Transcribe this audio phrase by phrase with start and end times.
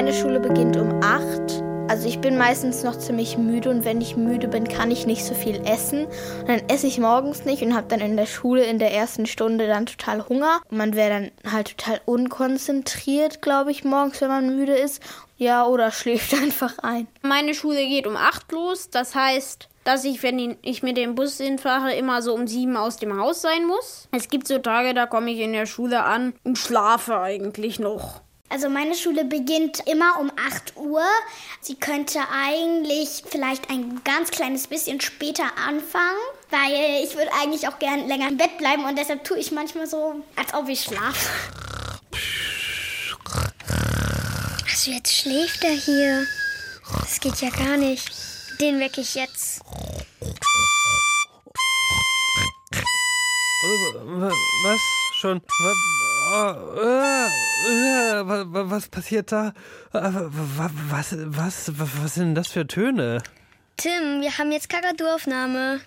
[0.00, 1.62] Meine Schule beginnt um 8.
[1.90, 5.22] Also ich bin meistens noch ziemlich müde und wenn ich müde bin, kann ich nicht
[5.22, 6.06] so viel essen.
[6.06, 9.26] Und dann esse ich morgens nicht und habe dann in der Schule in der ersten
[9.26, 10.62] Stunde dann total Hunger.
[10.70, 15.02] Und man wäre dann halt total unkonzentriert, glaube ich, morgens, wenn man müde ist.
[15.36, 17.06] Ja, oder schläft einfach ein.
[17.20, 18.88] Meine Schule geht um 8 los.
[18.88, 22.96] Das heißt, dass ich, wenn ich mit dem Bus hinfahre, immer so um 7 aus
[22.96, 24.08] dem Haus sein muss.
[24.12, 28.22] Es gibt so Tage, da komme ich in der Schule an und schlafe eigentlich noch.
[28.52, 31.04] Also meine Schule beginnt immer um 8 Uhr.
[31.60, 36.18] Sie könnte eigentlich vielleicht ein ganz kleines bisschen später anfangen,
[36.50, 39.86] weil ich würde eigentlich auch gern länger im Bett bleiben und deshalb tue ich manchmal
[39.86, 41.30] so, als ob ich schlafe.
[44.68, 46.26] Also jetzt schläft er hier.
[47.02, 48.10] Das geht ja gar nicht.
[48.60, 49.60] Den wecke ich jetzt.
[54.64, 54.80] Was?
[55.20, 55.40] Schon?
[55.40, 55.99] Was
[58.90, 59.52] passiert da?
[59.92, 63.22] Was, was, was sind das für Töne?
[63.76, 65.80] Tim, wir haben jetzt Kakadu-Aufnahme.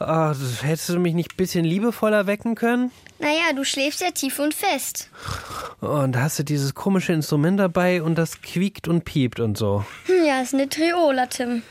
[0.00, 2.90] Oh, hättest du mich nicht ein bisschen liebevoller wecken können?
[3.18, 5.10] Naja, du schläfst ja tief und fest.
[5.80, 9.84] Und hast du dieses komische Instrument dabei und das quiekt und piept und so.
[10.06, 11.62] Hm, ja, ist eine Triola, Tim.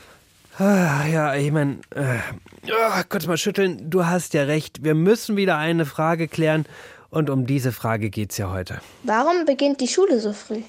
[0.58, 2.18] Ah, ja, ich meine, äh,
[2.66, 3.90] oh, kurz mal schütteln.
[3.90, 4.84] Du hast ja recht.
[4.84, 6.66] Wir müssen wieder eine Frage klären.
[7.10, 8.80] Und um diese Frage geht's ja heute.
[9.02, 10.62] Warum beginnt die Schule so früh?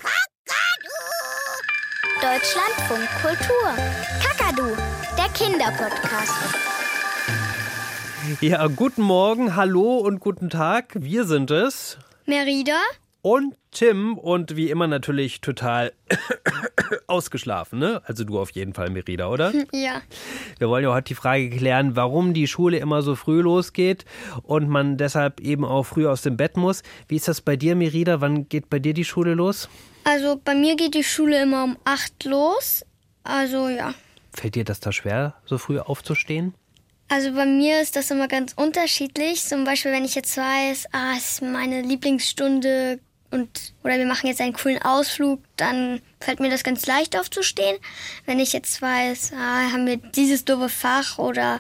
[2.22, 3.74] Deutschlandfunk Kultur.
[4.24, 4.76] Kakadu,
[5.18, 6.34] der Kinderpodcast.
[8.42, 10.94] Ja, guten Morgen, hallo und guten Tag.
[10.96, 11.98] Wir sind es.
[12.26, 12.78] Merida?
[13.22, 15.92] Und Tim und wie immer natürlich total
[17.08, 18.02] ausgeschlafen, ne?
[18.06, 19.54] Also du auf jeden Fall, Merida, oder?
[19.74, 20.02] Ja.
[20.58, 24.06] Wir wollen ja heute die Frage klären, warum die Schule immer so früh losgeht
[24.44, 26.82] und man deshalb eben auch früh aus dem Bett muss.
[27.08, 28.22] Wie ist das bei dir, Merida?
[28.22, 29.70] Wann geht bei dir die Schule los?
[30.06, 32.86] Also bei mir geht die Schule immer um 8 los.
[33.24, 33.94] Also ja.
[34.34, 36.54] Fällt dir das da schwer, so früh aufzustehen?
[37.10, 39.44] Also bei mir ist das immer ganz unterschiedlich.
[39.44, 43.00] Zum Beispiel, wenn ich jetzt weiß, ah, es ist meine Lieblingsstunde
[43.32, 47.78] und oder wir machen jetzt einen coolen Ausflug, dann fällt mir das ganz leicht aufzustehen.
[48.26, 51.60] Wenn ich jetzt weiß, ah, haben wir dieses doofe Fach oder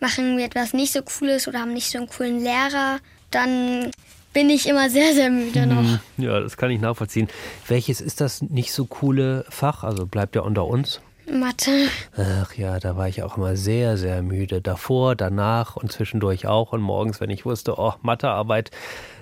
[0.00, 2.98] machen wir etwas nicht so cooles oder haben nicht so einen coolen Lehrer,
[3.30, 3.90] dann
[4.32, 5.98] bin ich immer sehr, sehr müde noch.
[6.18, 7.28] Ja, das kann ich nachvollziehen.
[7.68, 9.82] Welches ist das nicht so coole Fach?
[9.82, 11.00] Also bleibt ja unter uns.
[11.30, 11.88] Mathe.
[12.16, 14.60] Ach ja, da war ich auch immer sehr, sehr müde.
[14.60, 16.72] Davor, danach und zwischendurch auch.
[16.72, 18.70] Und morgens, wenn ich wusste, oh, Mathearbeit.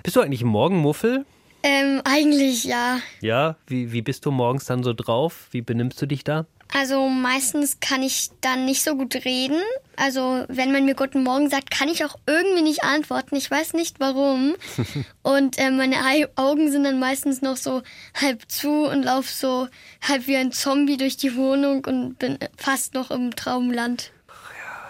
[0.03, 1.25] Bist du eigentlich ein Morgenmuffel?
[1.67, 2.99] Ähm, eigentlich ja.
[3.21, 5.47] Ja, wie, wie bist du morgens dann so drauf?
[5.49, 6.45] Wie benimmst du dich da?
[6.71, 9.59] Also meistens kann ich dann nicht so gut reden.
[9.95, 13.35] Also wenn man mir Guten Morgen sagt, kann ich auch irgendwie nicht antworten.
[13.35, 14.55] Ich weiß nicht warum.
[15.23, 15.95] und äh, meine
[16.35, 17.81] Augen sind dann meistens noch so
[18.13, 19.67] halb zu und laufe so
[20.07, 24.11] halb wie ein Zombie durch die Wohnung und bin fast noch im Traumland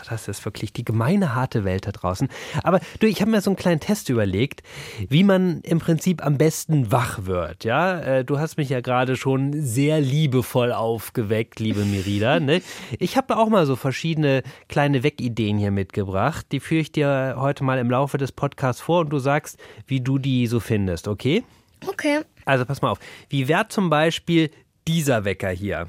[0.10, 2.28] das ist wirklich die gemeine, harte Welt da draußen.
[2.64, 4.62] Aber du, ich habe mir so einen kleinen Test überlegt,
[5.10, 7.64] wie man im Prinzip am besten wach wird.
[7.64, 12.40] Ja, äh, du hast mich ja gerade schon sehr liebevoll aufgeweckt, liebe Merida.
[12.46, 12.62] Ne?
[13.00, 16.46] Ich habe auch mal so verschiedene kleine Weckideen hier mitgebracht.
[16.52, 20.02] Die führe ich dir heute mal im Laufe des Podcasts vor und du sagst, wie
[20.02, 21.44] du die so findest, okay?
[21.88, 22.22] Okay.
[22.46, 23.00] Also pass mal auf.
[23.30, 24.52] Wie wäre zum Beispiel
[24.88, 25.88] dieser Wecker hier?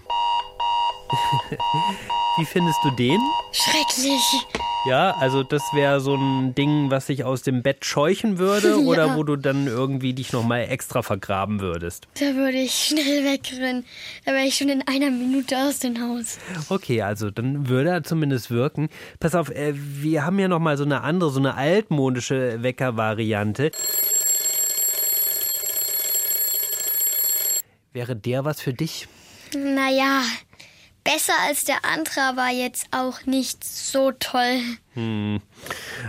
[2.38, 3.20] Wie findest du den?
[3.52, 4.20] Schrecklich.
[4.86, 8.76] Ja, also das wäre so ein Ding, was dich aus dem Bett scheuchen würde ja.
[8.76, 12.06] oder wo du dann irgendwie dich nochmal extra vergraben würdest?
[12.20, 13.84] Da würde ich schnell wegrennen.
[14.24, 16.38] Da wäre ich schon in einer Minute aus dem Haus.
[16.68, 18.88] Okay, also dann würde er zumindest wirken.
[19.18, 23.72] Pass auf, äh, wir haben ja nochmal so eine andere, so eine altmodische Wecker-Variante.
[27.92, 29.08] Wäre der was für dich?
[29.54, 30.22] Naja,
[31.06, 34.60] besser als der andere, aber jetzt auch nicht so toll.
[34.94, 35.40] Hm.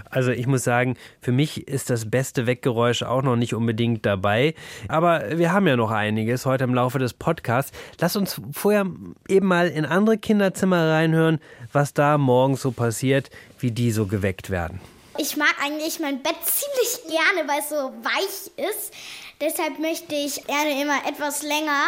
[0.10, 4.56] Also ich muss sagen, für mich ist das beste Weggeräusch auch noch nicht unbedingt dabei.
[4.88, 7.72] Aber wir haben ja noch einiges heute im Laufe des Podcasts.
[8.00, 8.88] Lass uns vorher
[9.28, 11.40] eben mal in andere Kinderzimmer reinhören,
[11.72, 13.30] was da morgens so passiert,
[13.60, 14.80] wie die so geweckt werden.
[15.20, 18.94] Ich mag eigentlich mein Bett ziemlich gerne, weil es so weich ist.
[19.42, 21.86] Deshalb möchte ich gerne immer etwas länger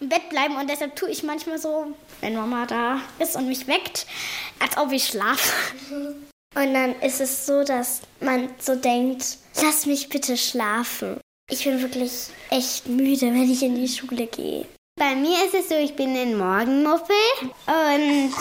[0.00, 1.86] im Bett bleiben und deshalb tue ich manchmal so,
[2.20, 4.06] wenn Mama da ist und mich weckt,
[4.58, 5.52] als ob ich schlafe.
[6.56, 11.20] Und dann ist es so, dass man so denkt, lass mich bitte schlafen.
[11.50, 14.66] Ich bin wirklich echt müde, wenn ich in die Schule gehe.
[14.98, 17.14] Bei mir ist es so, ich bin ein Morgenmuffel
[17.66, 18.32] und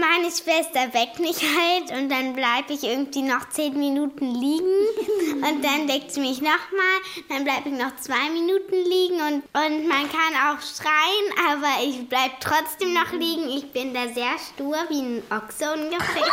[0.00, 4.86] meine Schwester weckt mich halt und dann bleibe ich irgendwie noch zehn Minuten liegen
[5.34, 6.98] und dann weckt sie mich nochmal,
[7.28, 12.08] dann bleibe ich noch zwei Minuten liegen und, und man kann auch schreien, aber ich
[12.08, 13.48] bleibe trotzdem noch liegen.
[13.50, 16.32] Ich bin da sehr stur, wie ein Ochse ungefähr.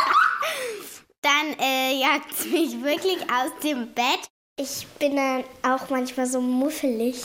[1.22, 4.28] Dann äh, jagt sie mich wirklich aus dem Bett.
[4.60, 7.16] Ich bin dann auch manchmal so muffelig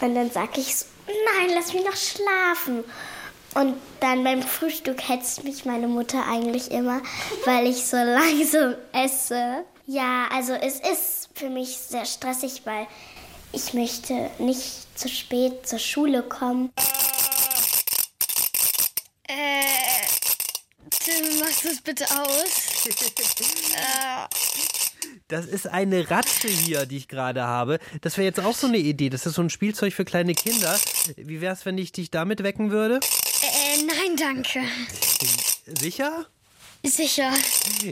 [0.00, 2.84] und dann sage ich so, nein, lass mich noch schlafen.
[3.54, 7.00] Und dann beim Frühstück hetzt mich meine Mutter eigentlich immer,
[7.44, 9.64] weil ich so langsam esse.
[9.86, 12.86] Ja, also es ist für mich sehr stressig, weil
[13.52, 16.72] ich möchte nicht zu spät zur Schule kommen.
[19.28, 19.62] Äh,
[20.90, 22.64] Tim, machst du es bitte aus?
[25.28, 27.78] Das ist eine Ratte hier, die ich gerade habe.
[28.02, 29.08] Das wäre jetzt auch so eine Idee.
[29.08, 30.78] Das ist so ein Spielzeug für kleine Kinder.
[31.16, 33.00] Wie wäre es, wenn ich dich damit wecken würde?
[34.18, 34.60] Danke.
[35.66, 36.26] Sicher?
[36.84, 37.30] Sicher.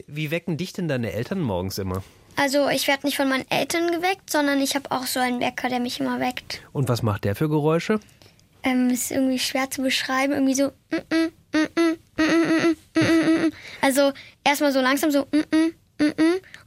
[0.06, 2.02] Wie wecken dich denn deine Eltern morgens immer?
[2.36, 5.68] Also ich werde nicht von meinen Eltern geweckt, sondern ich habe auch so einen Wecker,
[5.68, 6.62] der mich immer weckt.
[6.72, 8.00] Und was macht der für Geräusche?
[8.62, 10.70] Ähm, ist irgendwie schwer zu beschreiben, irgendwie so.
[13.80, 14.12] Also
[14.44, 15.26] erstmal so langsam so.
[15.32, 15.74] Mm, mm,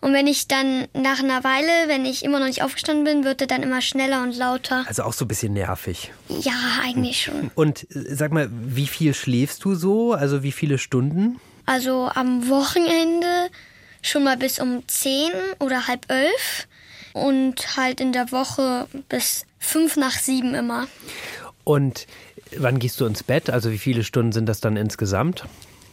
[0.01, 3.41] und wenn ich dann nach einer Weile, wenn ich immer noch nicht aufgestanden bin, wird
[3.41, 4.85] er dann immer schneller und lauter.
[4.87, 6.11] Also auch so ein bisschen nervig.
[6.29, 6.53] Ja,
[6.83, 7.51] eigentlich schon.
[7.55, 10.13] Und äh, sag mal, wie viel schläfst du so?
[10.13, 11.39] Also wie viele Stunden?
[11.65, 13.49] Also am Wochenende
[14.01, 16.67] schon mal bis um 10 oder halb elf.
[17.13, 20.87] Und halt in der Woche bis fünf nach sieben immer.
[21.63, 22.07] Und
[22.57, 23.49] wann gehst du ins Bett?
[23.49, 25.45] Also wie viele Stunden sind das dann insgesamt?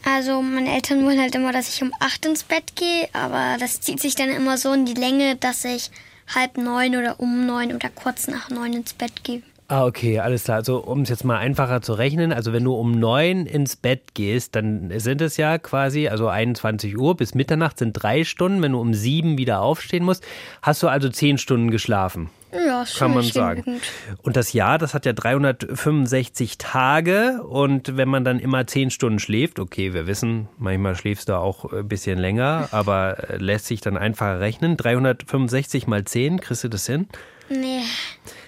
[0.05, 3.79] Also meine Eltern wollen halt immer, dass ich um acht ins Bett gehe, aber das
[3.81, 5.91] zieht sich dann immer so in die Länge, dass ich
[6.33, 9.41] halb neun oder um neun oder kurz nach neun ins Bett gehe.
[9.69, 10.57] Ah, okay, alles klar.
[10.57, 14.13] Also um es jetzt mal einfacher zu rechnen, also wenn du um neun ins Bett
[14.13, 18.61] gehst, dann sind es ja quasi, also 21 Uhr bis Mitternacht sind drei Stunden.
[18.61, 20.23] Wenn du um sieben wieder aufstehen musst,
[20.61, 22.29] hast du also zehn Stunden geschlafen.
[22.53, 23.81] Ja, Kann man sagen.
[24.21, 29.19] Und das Jahr, das hat ja 365 Tage und wenn man dann immer 10 Stunden
[29.19, 33.81] schläft, okay, wir wissen, manchmal schläfst du auch ein bisschen länger, aber äh, lässt sich
[33.81, 34.77] dann einfacher rechnen.
[34.77, 37.07] 365 mal 10, kriegst du das hin?
[37.49, 37.81] Nee.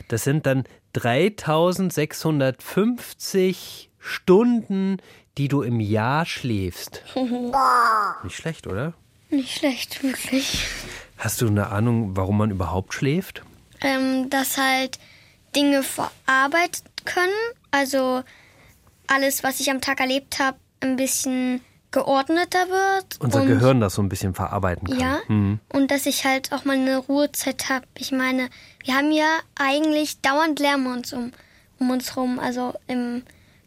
[0.07, 4.97] Das sind dann 3650 Stunden,
[5.37, 7.03] die du im Jahr schläfst.
[8.23, 8.93] Nicht schlecht, oder?
[9.29, 10.67] Nicht schlecht, wirklich.
[11.17, 13.43] Hast du eine Ahnung, warum man überhaupt schläft?
[13.81, 14.99] Ähm, dass halt
[15.55, 17.31] Dinge verarbeitet können.
[17.71, 18.23] Also
[19.07, 21.61] alles, was ich am Tag erlebt habe, ein bisschen
[21.91, 23.19] geordneter wird.
[23.19, 24.99] Unser und, Gehirn das so ein bisschen verarbeiten kann.
[24.99, 25.19] Ja.
[25.27, 25.59] Mhm.
[25.71, 27.85] Und dass ich halt auch mal eine Ruhezeit habe.
[27.97, 28.49] Ich meine,
[28.83, 31.31] wir haben ja eigentlich dauernd Lärm um uns um,
[31.79, 32.37] um uns rum.
[32.37, 33.23] Also im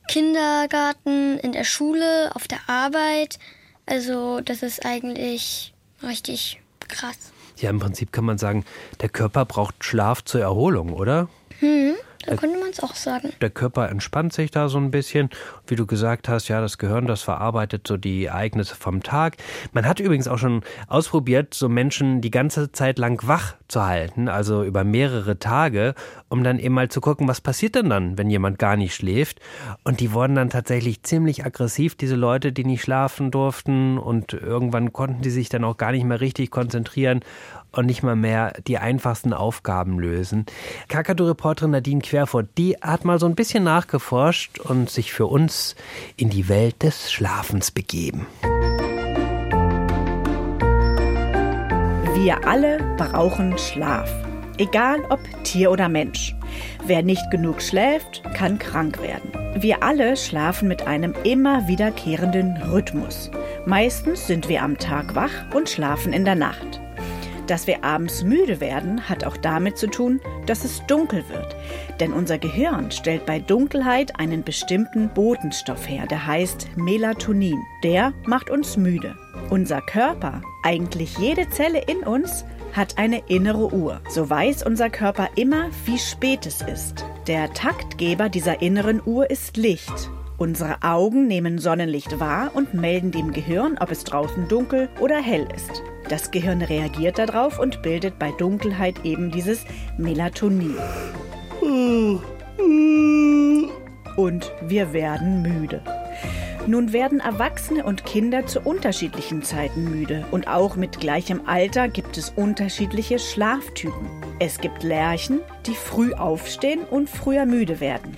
[0.08, 3.38] Kindergarten, in der Schule, auf der Arbeit.
[3.86, 5.72] Also das ist eigentlich
[6.02, 7.32] richtig krass.
[7.60, 8.64] Ja, im Prinzip kann man sagen,
[9.00, 11.28] der Körper braucht Schlaf zur Erholung, oder?
[12.26, 13.32] Da könnte man es auch sagen.
[13.40, 15.30] Der Körper entspannt sich da so ein bisschen.
[15.66, 19.36] Wie du gesagt hast, ja, das Gehirn, das verarbeitet so die Ereignisse vom Tag.
[19.72, 24.28] Man hat übrigens auch schon ausprobiert, so Menschen die ganze Zeit lang wach zu halten,
[24.28, 25.94] also über mehrere Tage,
[26.28, 29.40] um dann eben mal zu gucken, was passiert denn dann, wenn jemand gar nicht schläft.
[29.84, 33.98] Und die wurden dann tatsächlich ziemlich aggressiv, diese Leute, die nicht schlafen durften.
[33.98, 37.20] Und irgendwann konnten die sich dann auch gar nicht mehr richtig konzentrieren
[37.72, 40.46] und nicht mal mehr die einfachsten Aufgaben lösen.
[40.88, 45.76] Kakadu-Reporterin Nadine Querfurt, die hat mal so ein bisschen nachgeforscht und sich für uns
[46.16, 48.26] in die Welt des Schlafens begeben.
[52.14, 54.10] Wir alle brauchen Schlaf.
[54.58, 56.34] Egal ob Tier oder Mensch.
[56.84, 59.30] Wer nicht genug schläft, kann krank werden.
[59.62, 63.30] Wir alle schlafen mit einem immer wiederkehrenden Rhythmus.
[63.66, 66.80] Meistens sind wir am Tag wach und schlafen in der Nacht.
[67.48, 71.56] Dass wir abends müde werden, hat auch damit zu tun, dass es dunkel wird.
[71.98, 77.58] Denn unser Gehirn stellt bei Dunkelheit einen bestimmten Botenstoff her, der heißt Melatonin.
[77.82, 79.16] Der macht uns müde.
[79.48, 84.02] Unser Körper, eigentlich jede Zelle in uns, hat eine innere Uhr.
[84.10, 87.06] So weiß unser Körper immer, wie spät es ist.
[87.26, 90.10] Der Taktgeber dieser inneren Uhr ist Licht.
[90.38, 95.48] Unsere Augen nehmen Sonnenlicht wahr und melden dem Gehirn, ob es draußen dunkel oder hell
[95.52, 95.82] ist.
[96.08, 99.64] Das Gehirn reagiert darauf und bildet bei Dunkelheit eben dieses
[99.98, 100.76] Melatonin.
[104.16, 105.82] Und wir werden müde.
[106.68, 112.16] Nun werden Erwachsene und Kinder zu unterschiedlichen Zeiten müde und auch mit gleichem Alter gibt
[112.16, 114.27] es unterschiedliche Schlaftypen.
[114.40, 118.16] Es gibt Lerchen, die früh aufstehen und früher müde werden.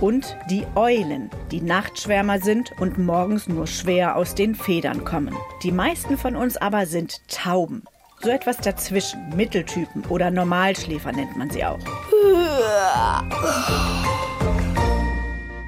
[0.00, 5.34] Und die Eulen, die Nachtschwärmer sind und morgens nur schwer aus den Federn kommen.
[5.64, 7.82] Die meisten von uns aber sind Tauben.
[8.22, 11.80] So etwas dazwischen, Mitteltypen oder Normalschläfer nennt man sie auch.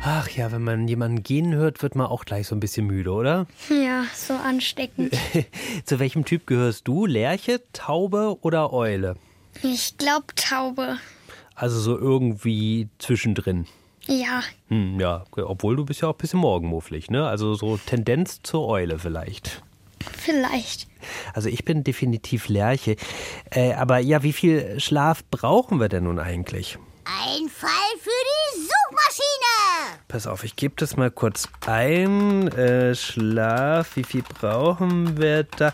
[0.01, 3.11] Ach ja, wenn man jemanden gehen hört, wird man auch gleich so ein bisschen müde,
[3.11, 3.47] oder?
[3.69, 5.13] Ja, so ansteckend.
[5.85, 7.05] Zu welchem Typ gehörst du?
[7.05, 9.17] Lerche, Taube oder Eule?
[9.63, 10.99] Ich glaube Taube.
[11.55, 13.67] Also so irgendwie zwischendrin.
[14.07, 17.27] Ja, Hm, ja, obwohl du bist ja auch ein bisschen morgenmufflig, ne?
[17.29, 19.63] Also so Tendenz zur Eule vielleicht.
[20.17, 20.87] vielleicht.
[21.35, 22.97] Also ich bin definitiv Lerche.
[23.51, 26.79] Äh, aber ja, wie viel Schlaf brauchen wir denn nun eigentlich?
[27.05, 29.99] Ein Fall für die Suchmaschine.
[30.09, 32.49] Pass auf, ich gebe das mal kurz ein.
[32.49, 35.73] Äh, Schlaf, wie viel brauchen wir da?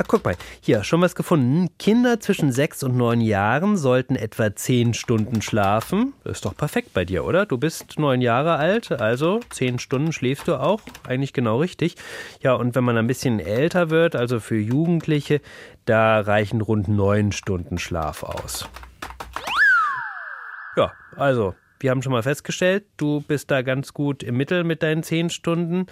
[0.00, 1.70] Ah, guck mal, hier, schon was gefunden.
[1.76, 6.12] Kinder zwischen sechs und neun Jahren sollten etwa zehn Stunden schlafen.
[6.22, 7.46] Ist doch perfekt bei dir, oder?
[7.46, 10.80] Du bist neun Jahre alt, also zehn Stunden schläfst du auch.
[11.02, 11.96] Eigentlich genau richtig.
[12.40, 15.40] Ja, und wenn man ein bisschen älter wird, also für Jugendliche,
[15.84, 18.68] da reichen rund neun Stunden Schlaf aus.
[20.76, 24.82] Ja, also, wir haben schon mal festgestellt, du bist da ganz gut im Mittel mit
[24.82, 25.86] deinen zehn Stunden.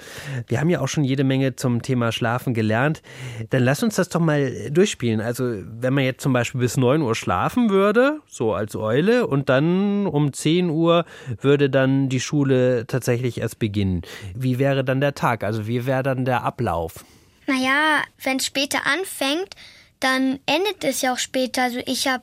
[0.48, 3.02] Wir haben ja auch schon jede Menge zum Thema Schlafen gelernt.
[3.50, 5.20] Dann lass uns das doch mal durchspielen.
[5.20, 9.48] Also, wenn man jetzt zum Beispiel bis 9 Uhr schlafen würde, so als Eule, und
[9.48, 11.04] dann um 10 Uhr
[11.40, 14.02] würde dann die Schule tatsächlich erst beginnen.
[14.34, 15.44] Wie wäre dann der Tag?
[15.44, 17.04] Also, wie wäre dann der Ablauf?
[17.46, 19.54] Naja, wenn es später anfängt,
[20.00, 21.62] dann endet es ja auch später.
[21.62, 22.22] Also ich habe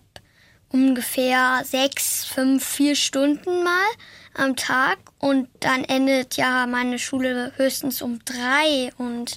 [0.74, 3.88] ungefähr sechs, fünf, vier Stunden mal
[4.34, 9.36] am Tag und dann endet ja meine Schule höchstens um drei und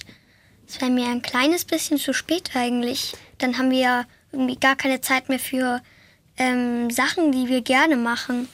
[0.67, 3.13] es wäre mir ein kleines bisschen zu spät eigentlich.
[3.37, 5.81] Dann haben wir ja irgendwie gar keine Zeit mehr für
[6.37, 8.49] ähm, Sachen, die wir gerne machen.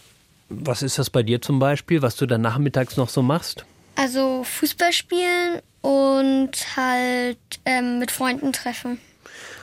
[0.50, 3.66] Was ist das bei dir zum Beispiel, was du dann nachmittags noch so machst?
[3.96, 9.00] Also Fußball spielen und halt ähm, mit Freunden treffen.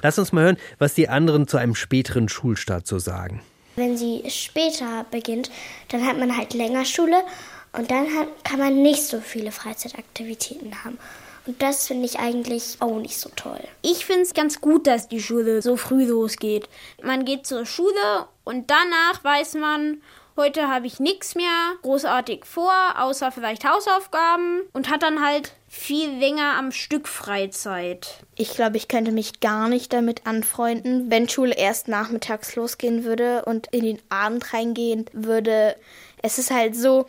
[0.03, 3.43] Lass uns mal hören, was die anderen zu einem späteren Schulstart so sagen.
[3.77, 5.51] Wenn sie später beginnt,
[5.89, 7.23] dann hat man halt länger Schule
[7.73, 10.99] und dann hat, kann man nicht so viele Freizeitaktivitäten haben.
[11.47, 13.61] Und das finde ich eigentlich auch nicht so toll.
[13.83, 16.69] Ich finde es ganz gut, dass die Schule so früh losgeht.
[17.03, 20.03] Man geht zur Schule und danach weiß man,
[20.37, 26.19] heute habe ich nichts mehr großartig vor, außer vielleicht Hausaufgaben und hat dann halt viel
[26.19, 28.25] länger am Stück Freizeit.
[28.35, 33.45] Ich glaube, ich könnte mich gar nicht damit anfreunden, wenn Schule erst nachmittags losgehen würde
[33.45, 35.77] und in den Abend reingehen würde.
[36.23, 37.07] Es ist halt so,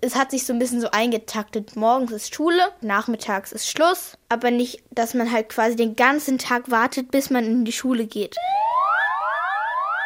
[0.00, 1.76] es hat sich so ein bisschen so eingetaktet.
[1.76, 6.68] Morgens ist Schule, nachmittags ist Schluss, aber nicht, dass man halt quasi den ganzen Tag
[6.68, 8.34] wartet, bis man in die Schule geht.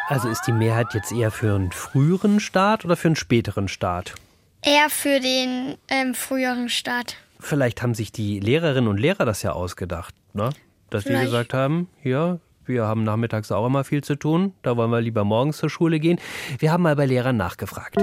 [0.09, 4.13] Also ist die Mehrheit jetzt eher für einen früheren Start oder für einen späteren Start?
[4.61, 7.17] Eher für den ähm, früheren Start.
[7.45, 10.49] Vielleicht haben sich die Lehrerinnen und Lehrer das ja ausgedacht, ne?
[10.89, 11.25] Dass die Vielleicht.
[11.25, 15.23] gesagt haben, ja, wir haben nachmittags auch immer viel zu tun, da wollen wir lieber
[15.23, 16.19] morgens zur Schule gehen.
[16.57, 17.97] Wir haben mal bei Lehrern nachgefragt.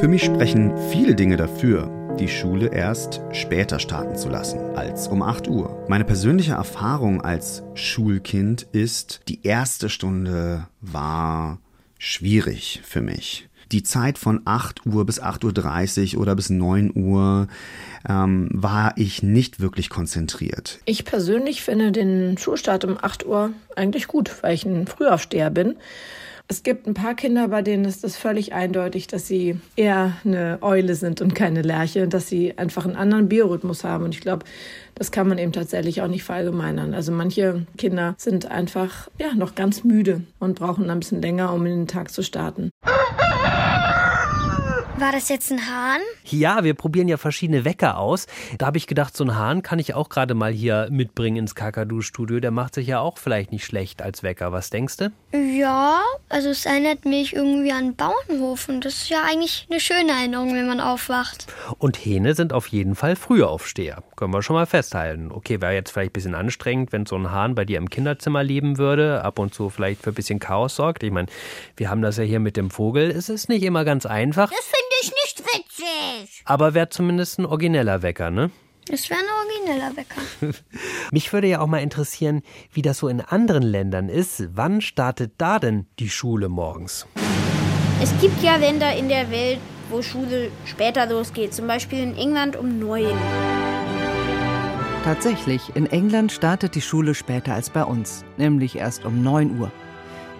[0.00, 5.22] Für mich sprechen viele Dinge dafür, die Schule erst später starten zu lassen als um
[5.22, 5.84] 8 Uhr.
[5.86, 11.58] Meine persönliche Erfahrung als Schulkind ist, die erste Stunde war
[12.02, 13.48] schwierig für mich.
[13.70, 17.46] Die Zeit von 8 Uhr bis 8.30 Uhr oder bis 9 Uhr
[18.06, 20.80] ähm, war ich nicht wirklich konzentriert.
[20.84, 25.76] Ich persönlich finde den Schulstart um 8 Uhr eigentlich gut, weil ich ein Frühaufsteher bin.
[26.48, 30.58] Es gibt ein paar Kinder, bei denen ist es völlig eindeutig, dass sie eher eine
[30.60, 34.04] Eule sind und keine Lerche, dass sie einfach einen anderen Biorhythmus haben.
[34.04, 34.44] Und ich glaube,
[34.94, 36.94] das kann man eben tatsächlich auch nicht verallgemeinern.
[36.94, 41.64] Also manche Kinder sind einfach ja noch ganz müde und brauchen ein bisschen länger, um
[41.64, 42.70] in den Tag zu starten.
[45.02, 46.00] War das jetzt ein Hahn?
[46.26, 48.28] Ja, wir probieren ja verschiedene Wecker aus.
[48.58, 51.56] Da habe ich gedacht, so einen Hahn kann ich auch gerade mal hier mitbringen ins
[51.56, 52.38] Kakadu-Studio.
[52.38, 54.52] Der macht sich ja auch vielleicht nicht schlecht als Wecker.
[54.52, 55.12] Was denkst du?
[55.32, 60.12] Ja, also es erinnert mich irgendwie an Bauernhof und das ist ja eigentlich eine schöne
[60.12, 61.46] Erinnerung, wenn man aufwacht.
[61.78, 64.04] Und Hähne sind auf jeden Fall Frühaufsteher.
[64.14, 65.32] Können wir schon mal festhalten.
[65.32, 68.44] Okay, wäre jetzt vielleicht ein bisschen anstrengend, wenn so ein Hahn bei dir im Kinderzimmer
[68.44, 71.02] leben würde, ab und zu vielleicht für ein bisschen Chaos sorgt.
[71.02, 71.26] Ich meine,
[71.76, 73.10] wir haben das ja hier mit dem Vogel.
[73.10, 76.42] Es ist nicht immer ganz einfach, Das finde ich nicht witzig.
[76.44, 78.50] aber wäre zumindest ein origineller Wecker, ne?
[78.90, 80.20] Es wäre ein origineller Wecker.
[81.12, 84.44] Mich würde ja auch mal interessieren, wie das so in anderen Ländern ist.
[84.54, 87.06] Wann startet da denn die Schule morgens?
[88.02, 92.56] Es gibt ja Länder in der Welt, wo Schule später losgeht, zum Beispiel in England
[92.56, 93.16] um neun.
[95.04, 99.70] Tatsächlich, in England startet die Schule später als bei uns, nämlich erst um 9 Uhr.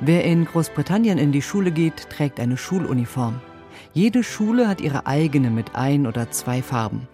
[0.01, 3.41] Wer in Großbritannien in die Schule geht, trägt eine Schuluniform.
[3.95, 7.09] Jede Schule hat ihre eigene mit ein oder zwei Farben.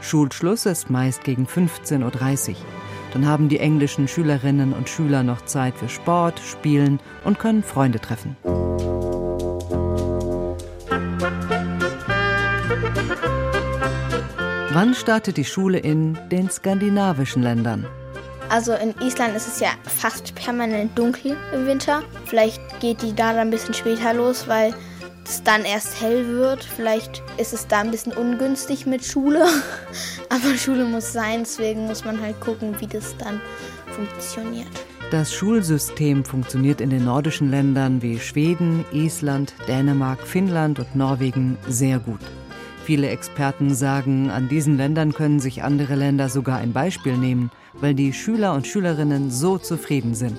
[0.00, 2.56] Schulschluss ist meist gegen 15.30 Uhr.
[3.12, 8.00] Dann haben die englischen Schülerinnen und Schüler noch Zeit für Sport, Spielen und können Freunde
[8.00, 8.36] treffen.
[14.72, 17.86] Wann startet die Schule in den skandinavischen Ländern?
[18.48, 22.02] Also in Island ist es ja fast permanent dunkel im Winter.
[22.24, 24.72] Vielleicht geht die da dann ein bisschen später los, weil
[25.30, 26.64] es dann erst hell wird.
[26.64, 29.46] Vielleicht ist es da ein bisschen ungünstig mit Schule.
[30.28, 33.40] Aber Schule muss sein, deswegen muss man halt gucken, wie das dann
[33.94, 34.68] funktioniert.
[35.12, 41.98] Das Schulsystem funktioniert in den nordischen Ländern wie Schweden, Island, Dänemark, Finnland und Norwegen sehr
[41.98, 42.20] gut.
[42.84, 47.94] Viele Experten sagen, an diesen Ländern können sich andere Länder sogar ein Beispiel nehmen, weil
[47.94, 50.38] die Schüler und Schülerinnen so zufrieden sind.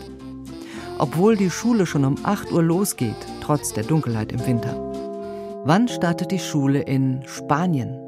[0.98, 3.16] Obwohl die Schule schon um 8 Uhr losgeht,
[3.52, 4.74] trotz der Dunkelheit im Winter.
[5.66, 8.00] Wann startet die Schule in Spanien?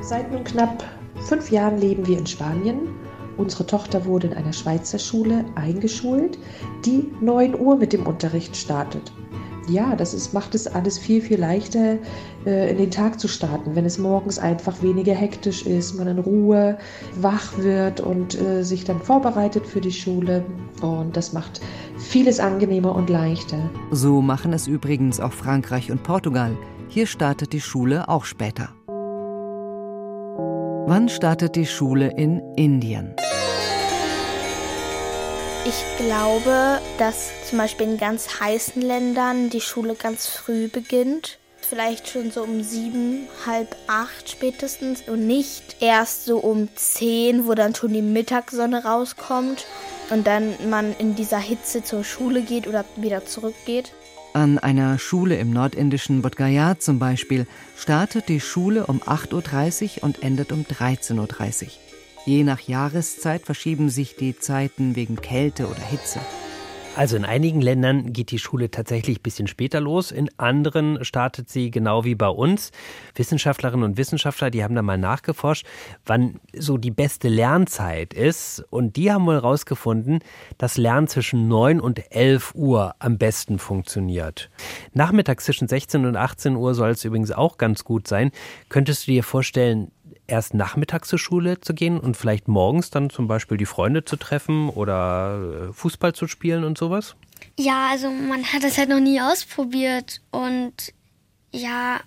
[0.00, 0.84] Seit nun knapp
[1.26, 2.94] fünf Jahren leben wir in Spanien.
[3.38, 6.38] Unsere Tochter wurde in einer Schweizer Schule eingeschult,
[6.86, 9.10] die 9 Uhr mit dem Unterricht startet
[9.70, 11.98] ja, das ist, macht es alles viel, viel leichter,
[12.44, 16.18] äh, in den Tag zu starten, wenn es morgens einfach weniger hektisch ist, man in
[16.18, 16.78] Ruhe
[17.20, 20.44] wach wird und äh, sich dann vorbereitet für die Schule.
[20.82, 21.60] Und das macht
[21.98, 23.70] vieles angenehmer und leichter.
[23.90, 26.56] So machen es übrigens auch Frankreich und Portugal.
[26.88, 28.70] Hier startet die Schule auch später.
[30.86, 33.14] Wann startet die Schule in Indien?
[35.66, 41.38] Ich glaube, dass zum Beispiel in ganz heißen Ländern die Schule ganz früh beginnt.
[41.60, 47.54] Vielleicht schon so um sieben, halb acht spätestens und nicht erst so um zehn, wo
[47.54, 49.66] dann schon die Mittagssonne rauskommt
[50.08, 53.92] und dann man in dieser Hitze zur Schule geht oder wieder zurückgeht.
[54.32, 60.22] An einer Schule im nordindischen Bodh zum Beispiel startet die Schule um 8.30 Uhr und
[60.22, 61.16] endet um 13.30
[61.64, 61.89] Uhr.
[62.26, 66.20] Je nach Jahreszeit verschieben sich die Zeiten wegen Kälte oder Hitze.
[66.96, 71.48] Also in einigen Ländern geht die Schule tatsächlich ein bisschen später los, in anderen startet
[71.48, 72.72] sie genau wie bei uns.
[73.14, 75.66] Wissenschaftlerinnen und Wissenschaftler, die haben da mal nachgeforscht,
[76.04, 78.64] wann so die beste Lernzeit ist.
[78.70, 80.18] Und die haben wohl herausgefunden,
[80.58, 84.50] dass Lernen zwischen 9 und 11 Uhr am besten funktioniert.
[84.92, 88.32] Nachmittags zwischen 16 und 18 Uhr soll es übrigens auch ganz gut sein.
[88.68, 89.92] Könntest du dir vorstellen,
[90.30, 94.16] erst nachmittags zur Schule zu gehen und vielleicht morgens dann zum Beispiel die Freunde zu
[94.16, 97.16] treffen oder äh, Fußball zu spielen und sowas?
[97.58, 100.72] Ja, also man hat das halt noch nie ausprobiert und
[101.52, 102.00] ja,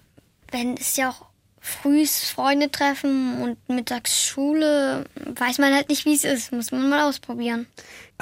[0.52, 1.26] wenn es ja auch
[1.60, 6.52] frühs Freunde treffen und mittags Schule, weiß man halt nicht, wie es ist.
[6.52, 7.68] Muss man mal ausprobieren.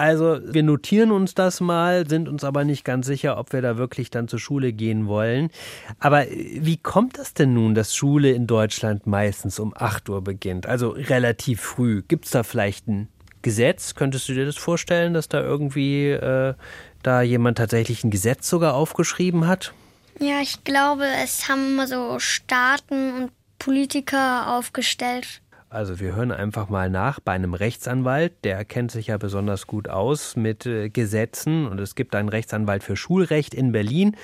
[0.02, 3.78] Also wir notieren uns das mal, sind uns aber nicht ganz sicher, ob wir da
[3.78, 5.52] wirklich dann zur Schule gehen wollen.
[6.00, 10.66] Aber wie kommt das denn nun, dass Schule in Deutschland meistens um 8 Uhr beginnt?
[10.66, 12.02] Also relativ früh.
[12.08, 13.10] Gibt es da vielleicht ein
[13.44, 13.94] Gesetz?
[13.94, 16.56] Könntest du dir das vorstellen, dass da irgendwie äh,
[17.04, 19.72] da jemand tatsächlich ein Gesetz sogar aufgeschrieben hat?
[20.20, 25.42] Ja, ich glaube, es haben immer so Staaten und Politiker aufgestellt.
[25.72, 29.88] Also wir hören einfach mal nach bei einem Rechtsanwalt, der kennt sich ja besonders gut
[29.88, 34.18] aus mit äh, Gesetzen und es gibt einen Rechtsanwalt für Schulrecht in Berlin.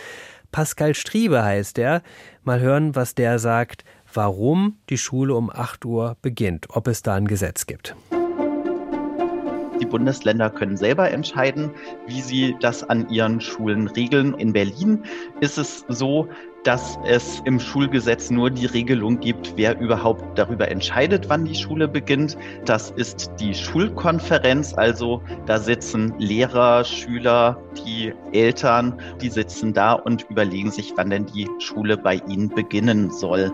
[0.51, 2.01] Pascal Striebe heißt er.
[2.43, 7.15] Mal hören, was der sagt, warum die Schule um 8 Uhr beginnt, ob es da
[7.15, 7.95] ein Gesetz gibt.
[9.79, 11.71] Die Bundesländer können selber entscheiden,
[12.07, 14.33] wie sie das an ihren Schulen regeln.
[14.35, 15.03] In Berlin
[15.39, 16.27] ist es so,
[16.63, 21.87] dass es im Schulgesetz nur die Regelung gibt, wer überhaupt darüber entscheidet, wann die Schule
[21.87, 22.37] beginnt.
[22.65, 30.25] Das ist die Schulkonferenz, also da sitzen Lehrer, Schüler, die Eltern, die sitzen da und
[30.29, 33.51] überlegen sich, wann denn die Schule bei ihnen beginnen soll.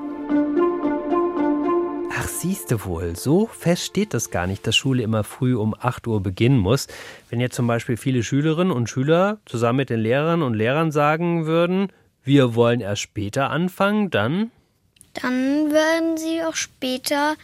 [2.44, 6.08] Ach, siehste wohl, so fest steht das gar nicht, dass Schule immer früh um 8
[6.08, 6.88] Uhr beginnen muss.
[7.30, 11.46] Wenn jetzt zum Beispiel viele Schülerinnen und Schüler zusammen mit den Lehrern und Lehrern sagen
[11.46, 11.88] würden,
[12.26, 14.52] wir wollen erst später anfangen, dann?
[15.14, 17.36] Dann werden sie auch später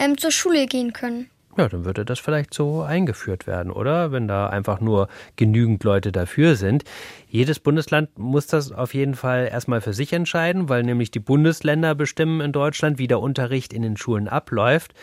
[0.00, 1.30] ähm, zur Schule gehen können.
[1.58, 4.12] Ja, dann würde das vielleicht so eingeführt werden, oder?
[4.12, 6.84] Wenn da einfach nur genügend Leute dafür sind.
[7.28, 11.96] Jedes Bundesland muss das auf jeden Fall erstmal für sich entscheiden, weil nämlich die Bundesländer
[11.96, 14.94] bestimmen in Deutschland, wie der Unterricht in den Schulen abläuft.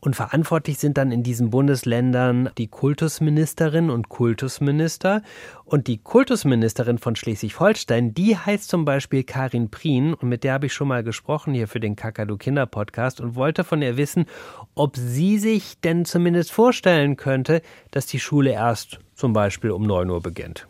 [0.00, 5.22] Und verantwortlich sind dann in diesen Bundesländern die Kultusministerin und Kultusminister.
[5.64, 10.14] Und die Kultusministerin von Schleswig-Holstein, die heißt zum Beispiel Karin Prien.
[10.14, 13.34] Und mit der habe ich schon mal gesprochen hier für den Kakadu Kinder Podcast und
[13.34, 14.26] wollte von ihr wissen,
[14.74, 20.08] ob sie sich denn zumindest vorstellen könnte, dass die Schule erst zum Beispiel um 9
[20.10, 20.66] Uhr beginnt.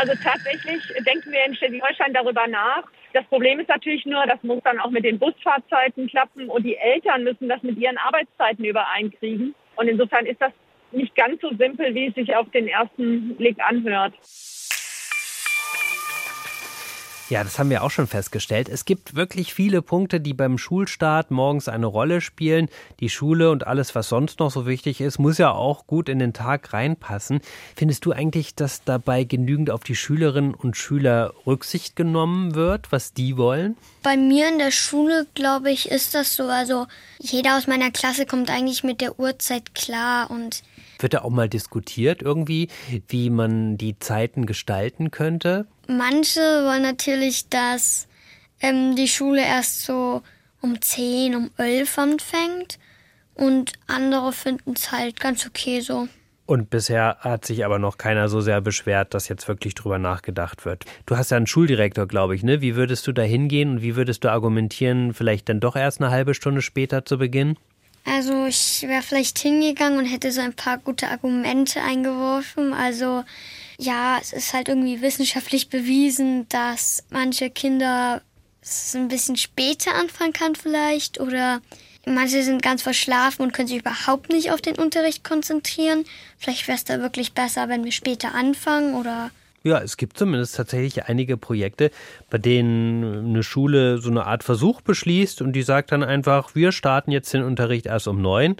[0.00, 2.84] Also tatsächlich denken wir in Schleswig-Holstein darüber nach.
[3.12, 6.78] Das Problem ist natürlich nur, das muss dann auch mit den Busfahrzeiten klappen und die
[6.78, 9.54] Eltern müssen das mit ihren Arbeitszeiten übereinkriegen.
[9.76, 10.52] Und insofern ist das
[10.92, 14.14] nicht ganz so simpel, wie es sich auf den ersten Blick anhört.
[17.30, 18.68] Ja, das haben wir auch schon festgestellt.
[18.68, 22.68] Es gibt wirklich viele Punkte, die beim Schulstart morgens eine Rolle spielen.
[22.98, 26.18] Die Schule und alles, was sonst noch so wichtig ist, muss ja auch gut in
[26.18, 27.40] den Tag reinpassen.
[27.76, 33.12] Findest du eigentlich, dass dabei genügend auf die Schülerinnen und Schüler Rücksicht genommen wird, was
[33.12, 33.76] die wollen?
[34.02, 36.48] Bei mir in der Schule, glaube ich, ist das so.
[36.48, 36.88] Also
[37.20, 40.64] jeder aus meiner Klasse kommt eigentlich mit der Uhrzeit klar und
[41.02, 42.68] wird da auch mal diskutiert irgendwie,
[43.08, 45.66] wie man die Zeiten gestalten könnte?
[45.86, 48.06] Manche wollen natürlich, dass
[48.60, 50.22] ähm, die Schule erst so
[50.60, 52.78] um 10, um 11 anfängt
[53.34, 56.08] und andere finden es halt ganz okay so.
[56.50, 60.64] Und bisher hat sich aber noch keiner so sehr beschwert, dass jetzt wirklich drüber nachgedacht
[60.64, 60.84] wird.
[61.06, 62.60] Du hast ja einen Schuldirektor, glaube ich, ne?
[62.60, 66.10] Wie würdest du da hingehen und wie würdest du argumentieren, vielleicht dann doch erst eine
[66.10, 67.56] halbe Stunde später zu Beginn?
[68.04, 72.72] Also ich wäre vielleicht hingegangen und hätte so ein paar gute Argumente eingeworfen.
[72.72, 73.24] Also
[73.78, 78.22] ja, es ist halt irgendwie wissenschaftlich bewiesen, dass manche Kinder
[78.62, 81.60] es ein bisschen später anfangen kann vielleicht oder
[82.06, 86.04] manche sind ganz verschlafen und können sich überhaupt nicht auf den Unterricht konzentrieren.
[86.38, 89.30] Vielleicht wäre es da wirklich besser, wenn wir später anfangen oder
[89.62, 91.90] ja, es gibt zumindest tatsächlich einige Projekte,
[92.30, 96.72] bei denen eine Schule so eine Art Versuch beschließt und die sagt dann einfach, wir
[96.72, 98.56] starten jetzt den Unterricht erst um neun.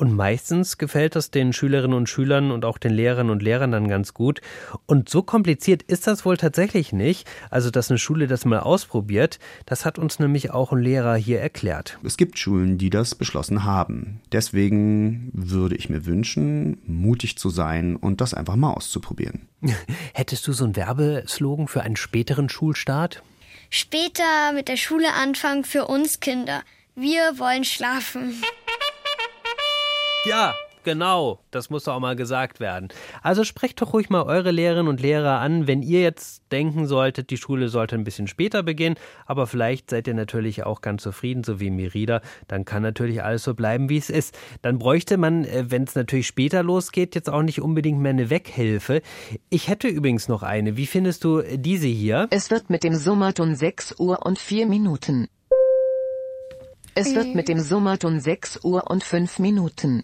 [0.00, 3.88] Und meistens gefällt das den Schülerinnen und Schülern und auch den Lehrerinnen und Lehrern dann
[3.88, 4.40] ganz gut.
[4.86, 7.28] Und so kompliziert ist das wohl tatsächlich nicht.
[7.50, 11.40] Also, dass eine Schule das mal ausprobiert, das hat uns nämlich auch ein Lehrer hier
[11.40, 11.98] erklärt.
[12.04, 14.20] Es gibt Schulen, die das beschlossen haben.
[14.30, 19.48] Deswegen würde ich mir wünschen, mutig zu sein und das einfach mal auszuprobieren.
[20.14, 23.07] Hättest du so einen Werbeslogan für einen späteren Schulstart?
[23.70, 26.62] Später mit der Schule anfangen für uns Kinder.
[26.94, 28.42] Wir wollen schlafen.
[30.24, 32.88] Ja, Genau, das muss auch mal gesagt werden.
[33.22, 37.30] Also sprecht doch ruhig mal eure Lehrerinnen und Lehrer an, wenn ihr jetzt denken solltet,
[37.30, 41.44] die Schule sollte ein bisschen später beginnen, aber vielleicht seid ihr natürlich auch ganz zufrieden,
[41.44, 44.36] so wie Merida, dann kann natürlich alles so bleiben, wie es ist.
[44.62, 48.30] Dann bräuchte man, äh, wenn es natürlich später losgeht, jetzt auch nicht unbedingt mehr eine
[48.30, 49.02] Weghilfe.
[49.50, 50.76] Ich hätte übrigens noch eine.
[50.76, 52.28] Wie findest du diese hier?
[52.30, 55.28] Es wird mit dem Summerton 6 Uhr und 4 Minuten.
[56.94, 60.02] Es wird mit dem Summerton 6 Uhr und 5 Minuten.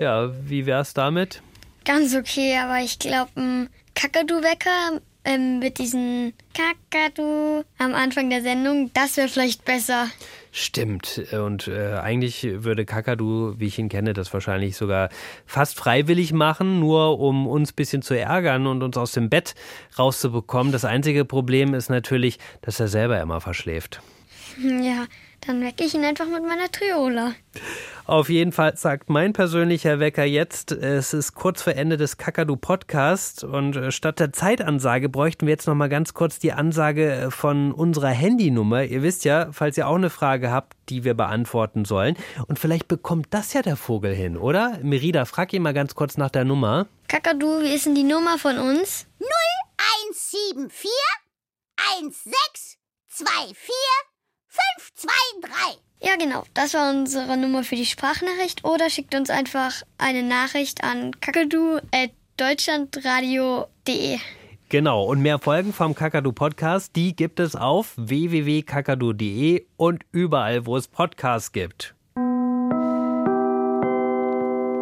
[0.00, 1.42] Ja, wie wär's damit?
[1.84, 8.90] Ganz okay, aber ich glaube, ein Kakadu-Wecker ähm, mit diesen Kakadu am Anfang der Sendung,
[8.94, 10.06] das wäre vielleicht besser.
[10.52, 11.22] Stimmt.
[11.32, 15.10] Und äh, eigentlich würde Kakadu, wie ich ihn kenne, das wahrscheinlich sogar
[15.44, 19.54] fast freiwillig machen, nur um uns ein bisschen zu ärgern und uns aus dem Bett
[19.98, 20.72] rauszubekommen.
[20.72, 24.00] Das einzige Problem ist natürlich, dass er selber immer verschläft.
[24.58, 25.06] Ja,
[25.46, 27.32] dann wecke ich ihn einfach mit meiner Triola.
[28.06, 32.56] Auf jeden Fall sagt mein persönlicher Wecker jetzt, es ist kurz vor Ende des Kakadu
[32.56, 37.12] Podcast und äh, statt der Zeitansage bräuchten wir jetzt noch mal ganz kurz die Ansage
[37.12, 38.82] äh, von unserer Handynummer.
[38.82, 42.16] Ihr wisst ja, falls ihr auch eine Frage habt, die wir beantworten sollen.
[42.48, 44.78] Und vielleicht bekommt das ja der Vogel hin, oder?
[44.82, 46.88] Merida, frag ihn mal ganz kurz nach der Nummer.
[47.06, 49.06] Kakadu, wie ist denn die Nummer von uns?
[49.78, 50.90] 0174
[51.96, 53.74] 1624
[54.50, 55.80] 523.
[56.02, 56.44] Ja, genau.
[56.54, 58.64] Das war unsere Nummer für die Sprachnachricht.
[58.64, 64.18] Oder schickt uns einfach eine Nachricht an kakadu.deutschlandradio.de.
[64.70, 70.76] Genau, und mehr Folgen vom Kakadu Podcast, die gibt es auf www.kakadu.de und überall, wo
[70.76, 71.96] es Podcasts gibt.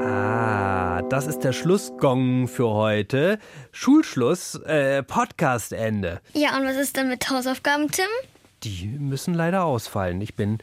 [0.04, 3.38] Ah, das ist der Schlussgong für heute.
[3.72, 6.20] Schulschluss, äh, Podcastende.
[6.35, 8.04] Ja, und was ist denn mit Hausaufgaben, Tim?
[8.64, 10.21] Die müssen leider ausfallen.
[10.21, 10.59] Ich bin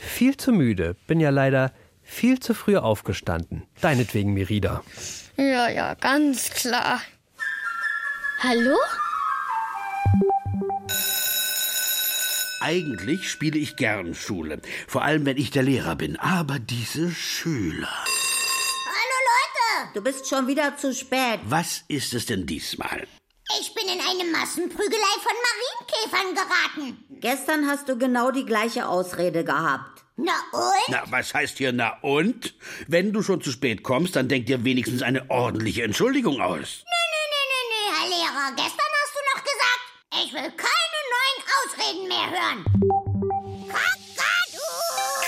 [0.00, 3.64] viel zu müde, bin ja leider viel zu früh aufgestanden.
[3.80, 4.82] Deinetwegen, Mirida.
[5.36, 7.00] Ja, ja, ganz klar.
[8.40, 8.76] Hallo?
[12.60, 16.18] Eigentlich spiele ich gern Schule, vor allem wenn ich der Lehrer bin.
[16.18, 18.04] Aber diese Schüler.
[18.86, 21.40] Hallo Leute, du bist schon wieder zu spät.
[21.44, 23.06] Was ist es denn diesmal?
[23.60, 27.04] Ich bin in eine Massenprügelei von Marienkäfern geraten.
[27.20, 30.04] Gestern hast du genau die gleiche Ausrede gehabt.
[30.16, 30.88] Na und?
[30.88, 32.54] Na, was heißt hier na und?
[32.88, 36.84] Wenn du schon zu spät kommst, dann denk dir wenigstens eine ordentliche Entschuldigung aus.
[36.84, 38.56] Nee, nee, nee, nee, nee, Herr Lehrer.
[38.56, 39.82] Gestern hast du noch gesagt,
[40.24, 42.64] ich will keine neuen Ausreden mehr hören.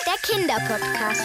[0.06, 1.22] Der Kinderpodcast.